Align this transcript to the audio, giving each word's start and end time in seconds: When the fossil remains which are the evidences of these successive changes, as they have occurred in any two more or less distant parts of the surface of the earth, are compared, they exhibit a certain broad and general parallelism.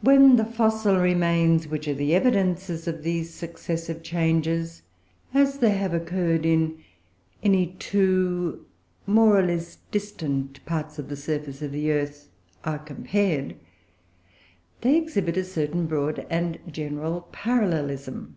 When 0.00 0.36
the 0.36 0.44
fossil 0.44 0.96
remains 0.96 1.66
which 1.66 1.88
are 1.88 1.94
the 1.94 2.14
evidences 2.14 2.86
of 2.86 3.02
these 3.02 3.34
successive 3.34 4.00
changes, 4.04 4.82
as 5.34 5.58
they 5.58 5.70
have 5.72 5.92
occurred 5.92 6.46
in 6.46 6.78
any 7.42 7.74
two 7.80 8.64
more 9.08 9.36
or 9.36 9.42
less 9.42 9.78
distant 9.90 10.64
parts 10.66 11.00
of 11.00 11.08
the 11.08 11.16
surface 11.16 11.62
of 11.62 11.72
the 11.72 11.90
earth, 11.90 12.28
are 12.62 12.78
compared, 12.78 13.56
they 14.82 14.96
exhibit 14.96 15.36
a 15.36 15.42
certain 15.42 15.86
broad 15.88 16.24
and 16.30 16.60
general 16.70 17.22
parallelism. 17.32 18.36